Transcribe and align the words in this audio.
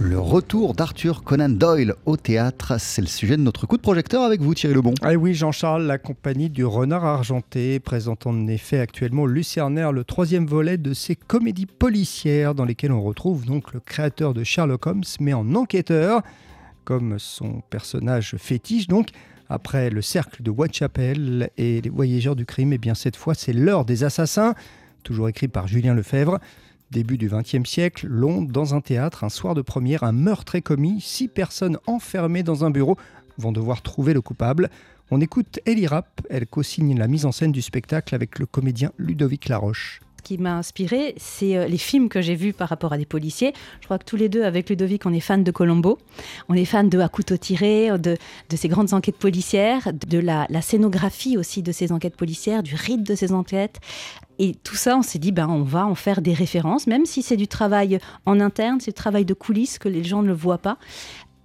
Le 0.00 0.20
retour 0.20 0.74
d'Arthur 0.74 1.24
Conan 1.24 1.48
Doyle 1.48 1.96
au 2.06 2.16
théâtre, 2.16 2.78
c'est 2.78 3.02
le 3.02 3.08
sujet 3.08 3.36
de 3.36 3.42
notre 3.42 3.66
coup 3.66 3.76
de 3.76 3.82
projecteur 3.82 4.22
avec 4.22 4.40
vous 4.40 4.54
Thierry 4.54 4.76
Lebon. 4.76 4.94
Ah 5.02 5.14
oui 5.14 5.34
Jean-Charles, 5.34 5.86
la 5.86 5.98
compagnie 5.98 6.50
du 6.50 6.64
Renard 6.64 7.04
Argenté 7.04 7.80
présente 7.80 8.24
en 8.24 8.46
effet 8.46 8.78
actuellement 8.78 9.26
Lucernaire, 9.26 9.90
le 9.90 10.04
troisième 10.04 10.46
volet 10.46 10.78
de 10.78 10.94
ces 10.94 11.16
comédies 11.16 11.66
policières 11.66 12.54
dans 12.54 12.64
lesquelles 12.64 12.92
on 12.92 13.02
retrouve 13.02 13.44
donc 13.44 13.74
le 13.74 13.80
créateur 13.80 14.34
de 14.34 14.44
Sherlock 14.44 14.86
Holmes 14.86 15.02
mais 15.18 15.34
en 15.34 15.56
enquêteur, 15.56 16.22
comme 16.84 17.18
son 17.18 17.60
personnage 17.68 18.36
fétiche 18.38 18.86
donc. 18.86 19.08
Après 19.50 19.90
le 19.90 20.02
cercle 20.02 20.44
de 20.44 20.50
Whitechapel 20.50 21.50
et 21.56 21.80
les 21.80 21.90
voyageurs 21.90 22.36
du 22.36 22.46
crime, 22.46 22.70
et 22.72 22.76
eh 22.76 22.78
bien 22.78 22.94
cette 22.94 23.16
fois 23.16 23.34
c'est 23.34 23.52
l'heure 23.52 23.84
des 23.84 24.04
assassins, 24.04 24.54
toujours 25.02 25.28
écrit 25.28 25.48
par 25.48 25.66
Julien 25.66 25.94
Lefebvre. 25.94 26.38
Début 26.90 27.18
du 27.18 27.28
XXe 27.28 27.68
siècle, 27.68 28.06
Londres, 28.06 28.50
dans 28.50 28.74
un 28.74 28.80
théâtre, 28.80 29.22
un 29.22 29.28
soir 29.28 29.54
de 29.54 29.60
première, 29.60 30.04
un 30.04 30.12
meurtre 30.12 30.54
est 30.54 30.62
commis. 30.62 31.00
Six 31.02 31.28
personnes 31.28 31.78
enfermées 31.86 32.42
dans 32.42 32.64
un 32.64 32.70
bureau 32.70 32.96
vont 33.36 33.52
devoir 33.52 33.82
trouver 33.82 34.14
le 34.14 34.22
coupable. 34.22 34.70
On 35.10 35.20
écoute 35.20 35.60
Ellie 35.66 35.86
Rapp, 35.86 36.22
elle 36.30 36.46
co-signe 36.46 36.98
la 36.98 37.06
mise 37.06 37.26
en 37.26 37.32
scène 37.32 37.52
du 37.52 37.62
spectacle 37.62 38.14
avec 38.14 38.38
le 38.38 38.46
comédien 38.46 38.92
Ludovic 38.98 39.48
Laroche 39.48 40.00
qui 40.24 40.36
m'a 40.36 40.56
inspiré, 40.56 41.14
c'est 41.16 41.56
euh, 41.56 41.66
les 41.68 41.78
films 41.78 42.10
que 42.10 42.20
j'ai 42.20 42.34
vus 42.34 42.52
par 42.52 42.68
rapport 42.68 42.92
à 42.92 42.98
des 42.98 43.06
policiers. 43.06 43.54
Je 43.80 43.86
crois 43.86 43.98
que 43.98 44.04
tous 44.04 44.16
les 44.16 44.28
deux, 44.28 44.42
avec 44.42 44.68
Ludovic, 44.68 45.06
on 45.06 45.12
est 45.14 45.20
fans 45.20 45.38
de 45.38 45.50
Colombo. 45.50 45.96
On 46.50 46.54
est 46.54 46.66
fans 46.66 46.84
de 46.84 46.98
À 46.98 47.08
couteau 47.08 47.38
tiré, 47.38 47.88
de, 47.98 48.18
de 48.50 48.56
ces 48.56 48.68
grandes 48.68 48.92
enquêtes 48.92 49.16
policières, 49.16 49.88
de 49.94 50.18
la, 50.18 50.46
la, 50.50 50.60
scénographie 50.60 51.38
aussi 51.38 51.62
de 51.62 51.72
ces 51.72 51.92
enquêtes 51.92 52.16
policières, 52.16 52.62
du 52.62 52.74
rythme 52.74 53.04
de 53.04 53.14
ces 53.14 53.32
enquêtes. 53.32 53.80
Et 54.38 54.54
tout 54.54 54.76
ça, 54.76 54.96
on 54.96 55.02
s'est 55.02 55.18
dit, 55.18 55.32
ben, 55.32 55.48
on 55.48 55.62
va 55.62 55.86
en 55.86 55.94
faire 55.94 56.22
des 56.22 56.32
références, 56.32 56.86
même 56.86 57.06
si 57.06 57.22
c'est 57.22 57.36
du 57.36 57.48
travail 57.48 57.98
en 58.24 58.40
interne, 58.40 58.80
c'est 58.80 58.92
du 58.92 58.94
travail 58.94 59.24
de 59.24 59.34
coulisses 59.34 59.78
que 59.78 59.88
les 59.88 60.04
gens 60.04 60.22
ne 60.22 60.28
le 60.28 60.34
voient 60.34 60.58
pas 60.58 60.78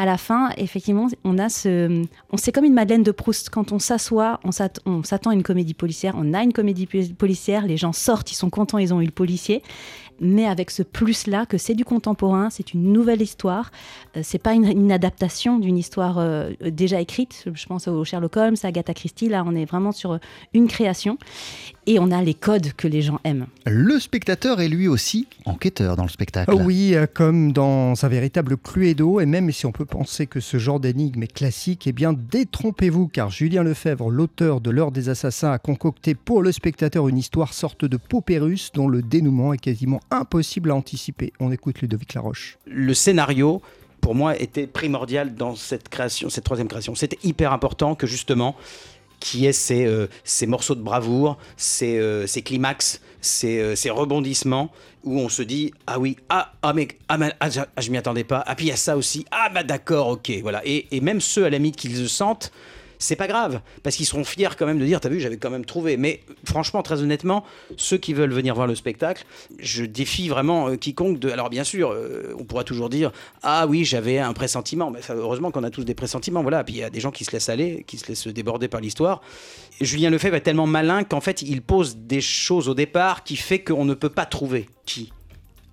à 0.00 0.06
la 0.06 0.16
fin, 0.16 0.48
effectivement, 0.56 1.08
on 1.24 1.36
a 1.36 1.50
ce, 1.50 2.04
on 2.32 2.38
c'est 2.38 2.52
comme 2.52 2.64
une 2.64 2.72
Madeleine 2.72 3.02
de 3.02 3.10
Proust. 3.10 3.50
Quand 3.50 3.70
on 3.70 3.78
s'assoit, 3.78 4.40
on 4.44 4.50
s'attend 4.50 5.30
à 5.30 5.34
une 5.34 5.42
comédie 5.42 5.74
policière. 5.74 6.14
On 6.16 6.32
a 6.32 6.42
une 6.42 6.54
comédie 6.54 6.86
policière. 6.86 7.66
Les 7.66 7.76
gens 7.76 7.92
sortent, 7.92 8.32
ils 8.32 8.36
sont 8.36 8.48
contents, 8.48 8.78
ils 8.78 8.94
ont 8.94 9.02
eu 9.02 9.04
le 9.04 9.10
policier 9.10 9.62
mais 10.20 10.46
avec 10.46 10.70
ce 10.70 10.82
plus-là 10.82 11.46
que 11.46 11.58
c'est 11.58 11.74
du 11.74 11.84
contemporain, 11.84 12.50
c'est 12.50 12.74
une 12.74 12.92
nouvelle 12.92 13.22
histoire. 13.22 13.70
Euh, 14.16 14.20
c'est 14.22 14.38
pas 14.38 14.54
une, 14.54 14.92
adaptation 14.92 15.58
d'une 15.58 15.78
histoire 15.78 16.18
euh, 16.18 16.50
déjà 16.60 17.00
écrite. 17.00 17.44
Je 17.52 17.66
pense 17.66 17.88
au 17.88 18.04
Sherlock 18.04 18.36
Holmes, 18.36 18.56
à 18.62 18.68
Agatha 18.68 18.94
Christie. 18.94 19.28
Là, 19.28 19.44
on 19.46 19.54
est 19.54 19.64
vraiment 19.64 19.92
sur 19.92 20.18
une 20.52 20.68
création 20.68 21.18
et 21.86 21.98
on 21.98 22.10
a 22.10 22.22
les 22.22 22.34
codes 22.34 22.72
que 22.74 22.86
les 22.86 23.02
gens 23.02 23.20
aiment. 23.24 23.46
Le 23.66 23.98
spectateur 23.98 24.60
est 24.60 24.68
lui 24.68 24.88
aussi 24.88 25.26
enquêteur 25.44 25.96
dans 25.96 26.04
le 26.04 26.08
spectacle. 26.08 26.54
Oui, 26.54 26.94
euh, 26.94 27.06
comme 27.12 27.52
dans 27.52 27.94
un 28.04 28.08
véritable 28.08 28.56
Cluedo, 28.56 29.20
et 29.20 29.26
même 29.26 29.50
si 29.50 29.66
on 29.66 29.72
peut 29.72 29.84
penser 29.84 30.26
que 30.26 30.40
ce 30.40 30.58
genre 30.58 30.80
d'énigme 30.80 31.22
est 31.22 31.32
classique, 31.32 31.86
eh 31.86 31.92
bien 31.92 32.12
détrompez-vous, 32.12 33.08
car 33.08 33.30
Julien 33.30 33.62
Lefebvre, 33.62 34.10
l'auteur 34.10 34.60
de 34.60 34.70
L'heure 34.70 34.92
des 34.92 35.08
assassins, 35.08 35.50
a 35.50 35.58
concocté 35.58 36.14
pour 36.14 36.42
le 36.42 36.52
spectateur 36.52 37.08
une 37.08 37.18
histoire 37.18 37.52
sorte 37.52 37.84
de 37.84 37.96
paupérus 37.96 38.70
dont 38.72 38.86
le 38.86 39.02
dénouement 39.02 39.52
est 39.52 39.58
quasiment 39.58 40.00
impossible 40.10 40.70
à 40.70 40.74
anticiper. 40.74 41.32
On 41.40 41.52
écoute 41.52 41.80
Ludovic 41.80 42.14
Laroche. 42.14 42.58
Le 42.66 42.94
scénario, 42.94 43.62
pour 44.00 44.14
moi, 44.14 44.38
était 44.38 44.66
primordial 44.66 45.34
dans 45.34 45.56
cette 45.56 45.88
création, 45.88 46.30
cette 46.30 46.44
troisième 46.44 46.68
création. 46.68 46.94
C'était 46.94 47.18
hyper 47.22 47.52
important 47.52 47.94
que 47.94 48.06
justement, 48.06 48.56
qui 49.20 49.46
est 49.46 49.52
ces, 49.52 49.84
euh, 49.84 50.08
ces 50.24 50.46
morceaux 50.46 50.74
de 50.74 50.82
bravoure, 50.82 51.36
ces, 51.56 51.98
euh, 51.98 52.26
ces 52.26 52.42
climax, 52.42 53.00
ces, 53.20 53.60
euh, 53.60 53.76
ces, 53.76 53.90
rebondissements 53.90 54.72
où 55.04 55.18
on 55.18 55.28
se 55.28 55.42
dit 55.42 55.72
ah 55.86 55.98
oui 55.98 56.16
ah 56.28 56.52
ah 56.62 56.72
mais 56.72 56.88
ah, 57.08 57.18
ah, 57.40 57.48
ah 57.76 57.80
je 57.80 57.90
m'y 57.90 57.98
attendais 57.98 58.24
pas 58.24 58.42
ah 58.46 58.54
puis 58.54 58.66
il 58.66 58.68
y 58.68 58.72
a 58.72 58.76
ça 58.76 58.96
aussi 58.96 59.24
ah 59.30 59.50
bah 59.52 59.62
d'accord 59.62 60.08
ok 60.08 60.30
voilà 60.42 60.62
et, 60.64 60.86
et 60.90 61.00
même 61.00 61.20
ceux 61.20 61.44
à 61.44 61.50
la 61.50 61.58
limite 61.58 61.76
qu'ils 61.76 62.08
sentent 62.08 62.50
c'est 63.00 63.16
pas 63.16 63.26
grave, 63.26 63.60
parce 63.82 63.96
qu'ils 63.96 64.06
seront 64.06 64.24
fiers 64.24 64.50
quand 64.58 64.66
même 64.66 64.78
de 64.78 64.84
dire, 64.84 65.00
t'as 65.00 65.08
vu, 65.08 65.20
j'avais 65.20 65.38
quand 65.38 65.50
même 65.50 65.64
trouvé. 65.64 65.96
Mais 65.96 66.20
franchement, 66.44 66.82
très 66.82 67.00
honnêtement, 67.02 67.44
ceux 67.76 67.96
qui 67.96 68.12
veulent 68.12 68.32
venir 68.32 68.54
voir 68.54 68.66
le 68.66 68.74
spectacle, 68.74 69.24
je 69.58 69.84
défie 69.84 70.28
vraiment 70.28 70.68
euh, 70.68 70.76
quiconque 70.76 71.18
de. 71.18 71.30
Alors 71.30 71.48
bien 71.48 71.64
sûr, 71.64 71.90
euh, 71.90 72.34
on 72.38 72.44
pourra 72.44 72.62
toujours 72.62 72.90
dire, 72.90 73.10
ah 73.42 73.66
oui, 73.66 73.86
j'avais 73.86 74.18
un 74.18 74.34
pressentiment. 74.34 74.90
Mais 74.90 75.00
heureusement 75.08 75.50
qu'on 75.50 75.64
a 75.64 75.70
tous 75.70 75.84
des 75.84 75.94
pressentiments, 75.94 76.42
voilà. 76.42 76.62
Puis 76.62 76.74
il 76.74 76.78
y 76.80 76.84
a 76.84 76.90
des 76.90 77.00
gens 77.00 77.10
qui 77.10 77.24
se 77.24 77.32
laissent 77.32 77.48
aller, 77.48 77.84
qui 77.86 77.96
se 77.96 78.06
laissent 78.06 78.28
déborder 78.28 78.68
par 78.68 78.82
l'histoire. 78.82 79.22
Julien 79.80 80.10
Lefebvre 80.10 80.36
est 80.36 80.42
tellement 80.42 80.66
malin 80.66 81.02
qu'en 81.02 81.22
fait, 81.22 81.40
il 81.40 81.62
pose 81.62 81.96
des 81.96 82.20
choses 82.20 82.68
au 82.68 82.74
départ 82.74 83.24
qui 83.24 83.36
fait 83.36 83.60
qu'on 83.60 83.86
ne 83.86 83.94
peut 83.94 84.10
pas 84.10 84.26
trouver 84.26 84.68
qui 84.84 85.10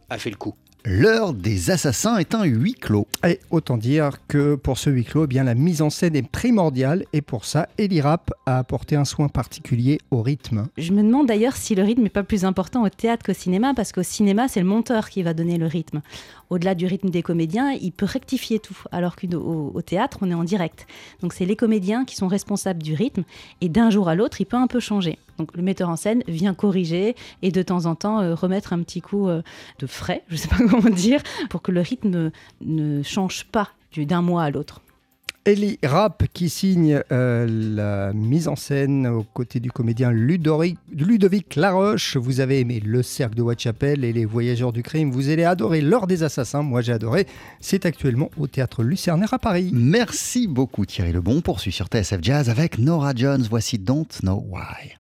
a 0.09 0.17
fait 0.17 0.29
le 0.29 0.37
coup. 0.37 0.55
L'heure 0.89 1.33
des 1.33 1.69
assassins 1.69 2.15
est 2.15 2.33
un 2.33 2.45
huis 2.45 2.73
clos. 2.73 3.07
Et 3.27 3.41
autant 3.51 3.75
dire 3.75 4.25
que 4.29 4.55
pour 4.55 4.77
ce 4.77 4.89
huis 4.89 5.03
clos, 5.03 5.25
eh 5.25 5.27
bien, 5.27 5.43
la 5.43 5.53
mise 5.53 5.81
en 5.81 5.89
scène 5.89 6.15
est 6.15 6.25
primordiale 6.25 7.03
et 7.11 7.21
pour 7.21 7.43
ça, 7.43 7.67
Eli 7.77 7.99
Rapp 7.99 8.31
a 8.45 8.57
apporté 8.59 8.95
un 8.95 9.03
soin 9.03 9.27
particulier 9.27 9.99
au 10.11 10.21
rythme. 10.21 10.67
Je 10.77 10.93
me 10.93 11.03
demande 11.03 11.27
d'ailleurs 11.27 11.57
si 11.57 11.75
le 11.75 11.83
rythme 11.83 12.03
n'est 12.03 12.09
pas 12.09 12.23
plus 12.23 12.45
important 12.45 12.83
au 12.83 12.89
théâtre 12.89 13.25
qu'au 13.25 13.33
cinéma, 13.33 13.73
parce 13.75 13.91
qu'au 13.91 14.01
cinéma, 14.01 14.47
c'est 14.47 14.61
le 14.61 14.65
monteur 14.65 15.09
qui 15.09 15.23
va 15.23 15.33
donner 15.33 15.57
le 15.57 15.65
rythme. 15.65 16.01
Au-delà 16.49 16.73
du 16.73 16.85
rythme 16.85 17.09
des 17.09 17.21
comédiens, 17.21 17.71
il 17.73 17.91
peut 17.91 18.05
rectifier 18.05 18.59
tout, 18.59 18.77
alors 18.93 19.17
qu'au 19.17 19.73
au 19.73 19.81
théâtre, 19.81 20.19
on 20.21 20.31
est 20.31 20.35
en 20.35 20.45
direct. 20.45 20.87
Donc 21.21 21.33
c'est 21.33 21.45
les 21.45 21.57
comédiens 21.57 22.05
qui 22.05 22.15
sont 22.15 22.29
responsables 22.29 22.81
du 22.81 22.93
rythme, 22.93 23.25
et 23.59 23.67
d'un 23.67 23.89
jour 23.89 24.07
à 24.07 24.15
l'autre, 24.15 24.39
il 24.39 24.45
peut 24.45 24.55
un 24.55 24.67
peu 24.67 24.79
changer. 24.79 25.19
Donc 25.37 25.55
le 25.55 25.61
metteur 25.61 25.89
en 25.89 25.95
scène 25.95 26.23
vient 26.27 26.53
corriger 26.53 27.15
et 27.41 27.51
de 27.51 27.61
temps 27.61 27.85
en 27.85 27.95
temps 27.95 28.19
euh, 28.21 28.33
remettre 28.33 28.73
un 28.73 28.81
petit 28.81 29.01
coup 29.01 29.27
euh, 29.27 29.41
de 29.79 29.85
frais, 29.85 30.23
je 30.29 30.33
ne 30.33 30.37
sais 30.39 30.47
pas 30.47 30.57
comment 30.69 30.76
dire, 30.81 31.21
pour 31.49 31.61
que 31.61 31.71
le 31.71 31.81
rythme 31.81 32.31
ne 32.61 33.03
change 33.03 33.45
pas 33.45 33.69
d'un 33.95 34.21
mois 34.21 34.43
à 34.43 34.51
l'autre. 34.51 34.81
Ellie 35.45 35.79
Rapp 35.81 36.25
qui 36.33 36.49
signe 36.49 37.01
euh, 37.13 37.47
la 37.47 38.11
mise 38.11 38.49
en 38.49 38.57
scène 38.57 39.07
aux 39.07 39.23
côtés 39.23 39.61
du 39.61 39.71
comédien 39.71 40.11
Ludovic, 40.11 40.77
Ludovic 40.91 41.55
Laroche. 41.55 42.17
Vous 42.17 42.41
avez 42.41 42.59
aimé 42.59 42.81
Le 42.83 43.01
Cercle 43.01 43.35
de 43.35 43.41
Whitechapel 43.43 44.03
et 44.03 44.11
Les 44.11 44.25
Voyageurs 44.25 44.73
du 44.73 44.83
Crime. 44.83 45.09
Vous 45.09 45.29
allez 45.29 45.45
adorer 45.45 45.79
L'Heure 45.79 46.05
des 46.05 46.23
Assassins. 46.23 46.63
Moi, 46.63 46.81
j'ai 46.81 46.91
adoré. 46.91 47.27
C'est 47.61 47.85
actuellement 47.85 48.29
au 48.37 48.47
théâtre 48.47 48.83
Lucernaire 48.83 49.33
à 49.33 49.39
Paris. 49.39 49.71
Merci 49.73 50.47
beaucoup, 50.47 50.85
Thierry 50.85 51.13
Lebon. 51.13 51.39
Poursuit 51.39 51.71
sur 51.71 51.87
TSF 51.87 52.19
Jazz 52.21 52.49
avec 52.49 52.77
Nora 52.77 53.13
Jones. 53.15 53.47
Voici 53.49 53.77
Don't 53.77 54.05
Know 54.21 54.45
Why. 54.49 54.95